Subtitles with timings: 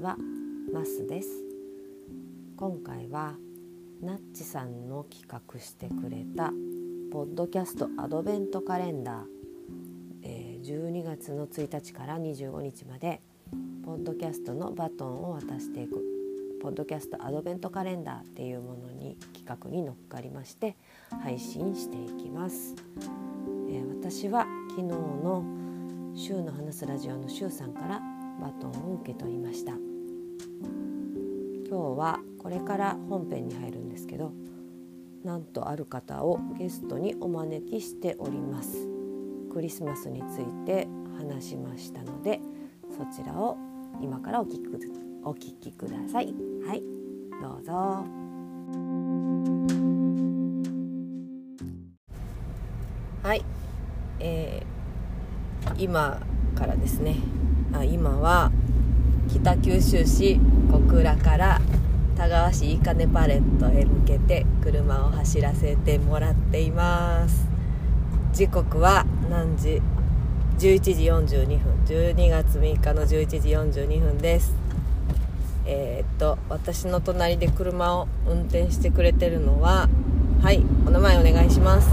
[0.00, 0.16] は
[0.72, 1.28] マスです。
[2.56, 3.34] 今回は
[4.00, 6.52] ナッチさんの企画してくれた
[7.12, 9.24] ポッドキャストアドベントカレンダー、
[10.22, 13.20] え、12月の1日から25日まで
[13.84, 16.02] ポッドキャストのバトンを渡していく。
[16.62, 20.76] ポッドキャストアドベントカレンダーっていうものに企画に乗っかりまして
[21.22, 22.74] 配信していきます、
[23.70, 25.42] えー、私は昨日の
[26.14, 28.02] 週の話すラジオの週さんから
[28.40, 29.89] バトンを受け取りました。
[31.68, 34.32] 今日はこれから本編に入るんですけど
[35.24, 38.88] なんとある方をゲストにお招きしております。
[39.52, 42.40] クリスマスについて話しましたので
[42.90, 43.56] そちらを
[44.00, 44.60] 今からお聞き
[45.22, 46.34] お聞きください。
[46.66, 46.82] はい
[47.42, 47.72] どうぞ。
[53.22, 53.44] はい、
[54.18, 56.20] えー、今
[56.54, 57.16] からですね。
[57.72, 58.50] あ今は
[59.32, 60.40] 北九州市
[60.72, 61.60] 小倉から
[62.16, 67.46] 田川市いいかねパレットへ向けて車を走らせてもらっています。
[68.32, 69.80] 時刻は何時
[70.58, 71.72] ？11時42分。
[71.86, 73.48] 12月3日の11時
[73.80, 74.54] 42分です。
[75.64, 79.88] えー、っと私の隣で車を運転してくれてるのは
[80.42, 81.88] はいお名前お願いします。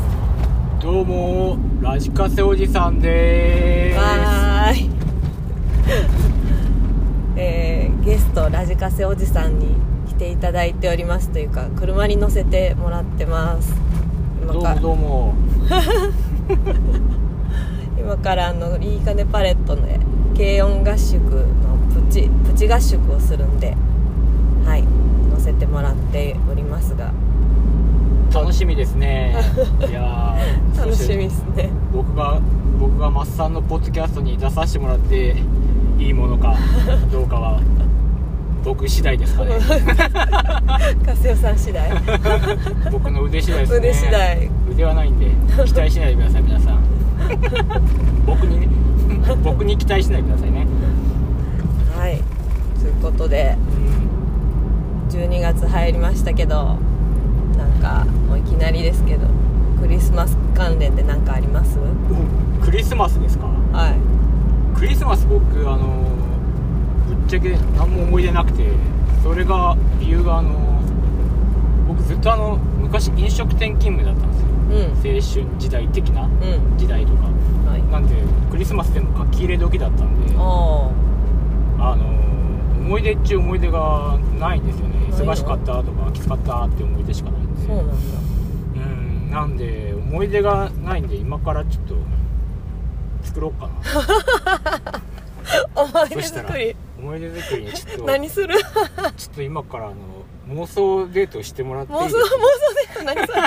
[0.81, 3.99] どうもラジカセおじさんです。
[3.99, 6.26] はーい
[7.39, 9.75] えー、ゲストラジカセおじさんに
[10.07, 13.75] 来ていただいておりますというか車に乗せてもらってます。
[14.41, 15.35] 今からどうも。
[17.99, 19.83] 今からあのいいかねパレットの
[20.35, 23.77] 軽音合宿のプチプチ合宿をするんで
[24.65, 24.83] はい
[25.29, 27.13] 乗せてもらっておりますが。
[28.33, 29.35] 楽しみですね。
[29.87, 30.35] いや
[30.75, 31.69] 楽しみですね。
[31.93, 32.41] 僕が
[32.79, 35.35] 僕がマッサンのポッドキャストに出させてもらって
[35.97, 36.55] いいものか
[37.11, 37.59] どうかは
[38.63, 39.51] 僕次第ですかね。
[41.05, 41.89] カセオさん次第。
[42.91, 43.77] 僕の腕次第ですね。
[43.77, 44.49] 腕次第。
[44.71, 45.27] 腕はないんで
[45.65, 46.79] 期待しないでください皆さん。
[48.25, 48.67] 僕にね
[49.43, 50.67] 僕に期待しないでくださいね。
[51.97, 52.21] はい。
[52.81, 53.55] ということで、
[55.11, 56.77] うん、12月入りましたけど
[57.57, 59.27] なんかもういきなりですけど
[59.81, 61.77] クリスマス関連で何かあります？
[62.61, 63.47] クリスマスですか？
[63.71, 63.93] はい
[64.77, 66.05] クリスマス僕あの
[67.07, 68.69] ぶっちゃけ何も思い出なくて
[69.23, 70.79] それが理由があの
[71.87, 76.29] 僕ずっとあの昔飲食店勤務だったんですよ、うん、青春時代的な
[76.77, 78.15] 時代とか、うんはい、なんで
[78.51, 80.37] クリスマスでも書き入れ時だったんであ
[81.95, 81.95] の
[82.79, 84.95] 思い出っちゅう思い出がないんですよね。
[85.11, 87.65] 忙しかったとかきつかったって思い出しかないんで。
[87.65, 87.93] そうなんだ。
[88.75, 89.31] うん。
[89.31, 91.95] なんで思い出がないんで今からちょっと
[93.27, 95.01] 作ろうかな。
[95.81, 96.75] 思い出作り。
[96.99, 98.55] 思い出作りにちょっと何する？
[99.17, 99.95] ちょっと今からあの
[100.63, 102.25] 妄想デートしてもらっていい妄想妄想
[102.75, 103.41] デート何それ？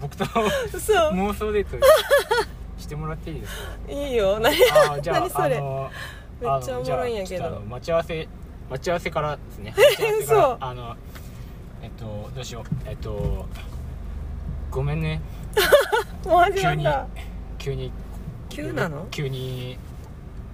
[0.00, 1.76] 僕と妄想デート
[2.78, 3.52] してもらっていいです
[3.86, 3.92] か？
[3.92, 4.38] いいよ。
[4.40, 4.54] 何
[4.90, 5.48] あじゃあ何それ？
[5.48, 7.62] めっちゃおもろいんやけど。
[7.68, 8.28] 待ち合わせ
[8.70, 9.74] 待ち合わせからですね。
[10.26, 10.96] そうあの
[11.82, 12.64] えっとどうしよう。
[12.86, 13.46] えっと
[14.70, 15.20] ごめんね。
[16.26, 17.06] もう始まった。
[17.58, 18.03] 急に急
[18.62, 19.06] なの？
[19.10, 19.78] 急に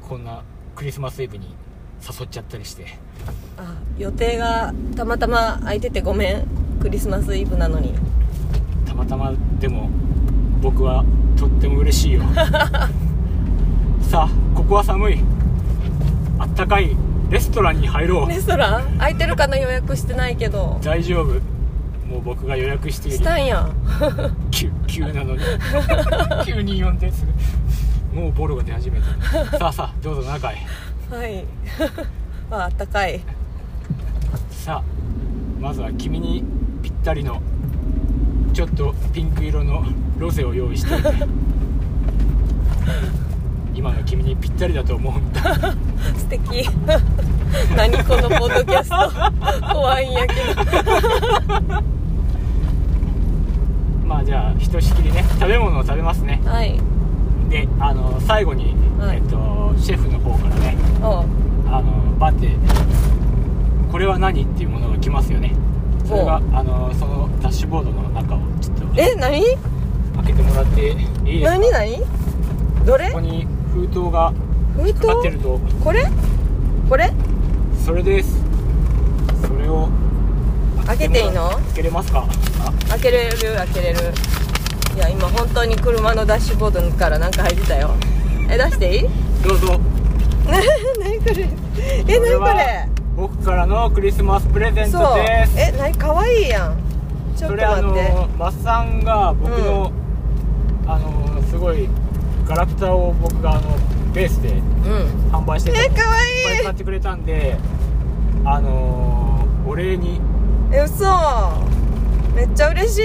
[0.08, 0.42] こんな
[0.74, 1.54] クリスマスイブに
[2.02, 2.86] 誘っちゃったりして。
[3.58, 6.46] あ予定がたまたま空いててごめん。
[6.80, 7.94] クリスマスイブなのに。
[8.86, 9.90] たまたまでも
[10.62, 11.04] 僕は
[11.38, 12.22] とっても嬉しいよ。
[14.02, 15.18] さあここは寒い。
[16.38, 16.96] あったかい
[17.28, 18.28] レストランに入ろう。
[18.28, 18.96] レストラン？
[18.98, 19.56] 空いてるかな？
[19.58, 20.78] 予約してないけど。
[20.82, 21.34] 大丈夫。
[22.08, 23.18] もう僕が予約している。
[23.18, 23.68] したんや。
[24.50, 25.40] 急急なのに。
[26.44, 27.32] 急に呼んですぐ
[28.12, 29.06] もうボロが出始めた。
[29.58, 30.56] さあさあどうぞ中へ。
[31.10, 31.44] はい。
[32.50, 33.20] ああったかい。
[34.50, 34.82] さあ
[35.60, 36.44] まずは君に
[36.82, 37.40] ぴったりの
[38.52, 39.84] ちょっとピンク色の
[40.18, 40.90] ロゼを用意して。
[43.74, 45.40] 今の君にぴったりだと思うんだ。
[46.16, 46.68] 素敵。
[47.76, 49.72] 何このポッドキャスト。
[49.72, 50.64] 怖いんやけど。
[54.04, 56.42] まあじゃあひとしきりね食べ物を食べますね。
[56.44, 56.80] はい
[57.50, 62.48] であの最後に、はい、えっと、シェフの方からねあのバッて
[63.90, 65.52] これは何っていうものが来ますよね。
[66.06, 69.42] それがあのそのダッシュボードの中をちょっとえ何？
[70.16, 71.04] 開けてもらっていいで
[71.40, 71.58] すか？
[71.58, 71.98] 何何？
[72.86, 73.08] どれ？
[73.08, 74.32] ここに封筒が
[74.76, 75.06] 封筒？
[75.06, 75.58] かってると。
[75.82, 76.08] これ？
[76.88, 77.12] これ？
[77.84, 78.44] それです。
[79.42, 79.88] それを
[80.86, 81.50] 開けていいの？
[81.50, 82.26] 開けれますか？
[82.88, 83.98] 開けれる開けれる。
[84.00, 84.02] い
[85.00, 87.90] や今本当に車のダッシュボードからなんか入ってたよ。
[88.48, 89.02] え出していい？
[89.42, 89.80] どうぞ。
[91.00, 91.48] 何これ？
[92.06, 92.88] え何これ？
[93.16, 95.58] 僕からのクリスマスプレゼントです。
[95.58, 95.94] え何？
[95.94, 96.76] 可愛いやん。
[97.36, 97.56] ちょっと待って。
[97.56, 99.92] それあのマッサンが僕の、
[100.84, 101.88] うん、あのすごい
[102.46, 103.76] ガラクタを僕があの
[104.12, 104.60] ベースで
[105.30, 106.60] 販売してたの、うん、え可愛い。
[106.60, 107.56] い買ってくれたんで
[108.44, 110.20] あのお礼に。
[110.72, 111.04] え嘘。
[112.34, 113.02] めっちゃ嬉しい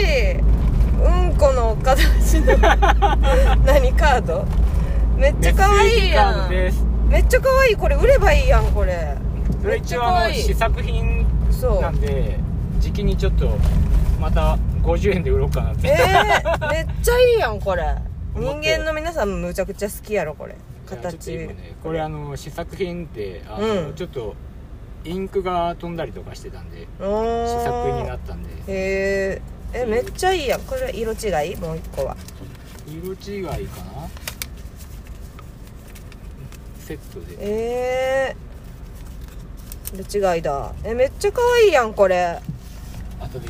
[1.05, 2.57] うんこの形の
[3.65, 4.45] 何カード？
[5.15, 6.49] めっちゃ可愛いやん。
[6.49, 7.75] めっちゃ可愛い。
[7.75, 9.15] これ売ればいいやんこれ。
[9.61, 11.25] それ一応あの試作品
[11.81, 12.39] なんで
[12.79, 13.57] 時期にちょっと
[14.19, 15.87] また50円で売ろうかなって。
[15.87, 17.83] えー、めっちゃいいやんこれ。
[18.35, 20.55] 人間の皆さんむちゃくちゃ好きやろこれ。
[20.85, 24.35] 形、ね、これあの試作品ってあの、うん、ちょっと
[25.03, 28.49] インクが飛んだりとかしてたんで試作になったんで。
[28.49, 29.41] へえ
[29.83, 30.62] めっちゃいいやん。
[30.62, 31.56] これ色違い？
[31.57, 32.16] もう一個は。
[32.88, 34.07] 色違いかな？
[36.80, 37.36] セットで。
[37.39, 38.36] え
[39.92, 40.72] えー、色違いだ。
[40.83, 42.39] えめっちゃ可愛いやんこれ。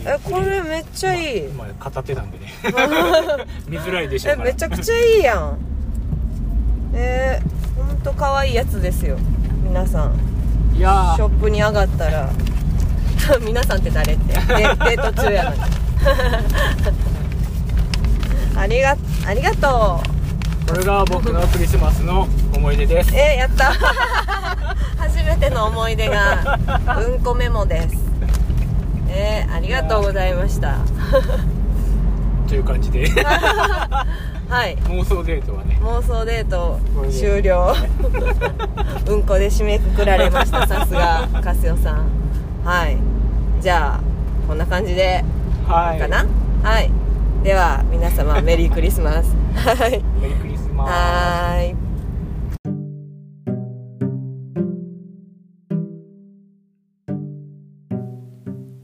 [0.06, 2.54] えこれめっちゃいい、まあ、片手なんでね。
[3.68, 5.57] 見づらいでしょえめちゃくちゃいいやん。
[6.94, 9.18] えー、ほんと可愛いやつですよ。
[9.63, 10.16] 皆さん。
[10.75, 12.30] いやショップに上がったら。
[13.42, 14.33] 皆さんって誰って。
[14.33, 15.62] デデート中やのに
[18.57, 18.95] ありが
[19.27, 20.15] ありがとう。
[20.69, 23.11] これが僕のクリスマスの思い出です。
[23.15, 23.73] えー、やった。
[24.97, 26.59] 初めての思い出が
[26.99, 27.95] うんこメモです。
[29.09, 30.75] えー、ありがとうございました。
[32.47, 33.07] という感じで。
[34.47, 34.77] はい。
[34.89, 35.79] 妄想デートはね。
[35.81, 36.79] 妄想デート
[37.11, 37.75] 終了。
[39.07, 42.05] うんこで締めくくられましたさすがカスヨさん。
[42.63, 42.97] はい。
[43.61, 43.99] じゃあ
[44.47, 45.23] こんな感じで
[45.67, 46.00] はい。
[46.00, 46.25] かな？
[46.63, 46.91] はい。
[47.44, 49.35] では皆様 メリークリスマス。
[49.56, 50.03] はい。
[50.21, 50.89] メリークリスマス。
[50.89, 51.75] はい。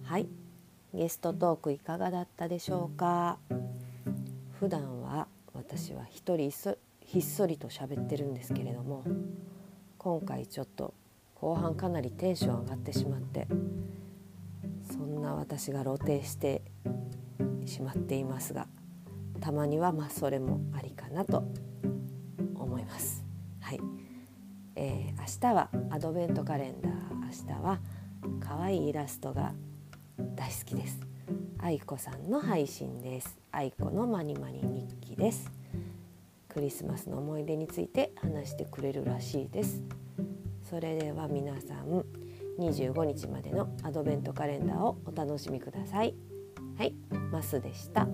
[0.04, 0.28] はい。
[0.94, 3.38] ゲストトークいかがだったでしょうか？
[4.60, 6.51] 普段は私は一人
[7.01, 9.04] ひっそりと喋ってるんですけれども
[9.98, 10.94] 今回ちょっと
[11.36, 13.48] 後半かなりテンション上がってしまって
[14.92, 16.62] そんな私が露呈して
[17.71, 18.68] しまっていますが
[19.39, 21.44] たまにはまあそれもありかなと
[22.56, 23.23] 思います。
[23.59, 23.79] はい
[24.75, 26.94] えー、明日はアドベントカレンダー
[27.50, 27.79] 明日は
[28.39, 29.53] 可愛いイラストが
[30.35, 31.00] 大好きです。
[31.57, 33.38] 愛子さんの配信です。
[33.51, 35.62] 愛子のまにまに日記です。
[36.53, 39.81] クリスマスの思い出について話してくれるらしいです
[40.69, 42.03] それでは皆さん
[42.59, 46.13] 25日までのアドベントカレンダーをお楽しみください
[46.77, 46.95] はい
[47.31, 48.07] マスでした。